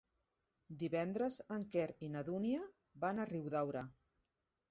[0.83, 2.63] Divendres en Quer i na Dúnia
[3.05, 3.87] van a Riudaura.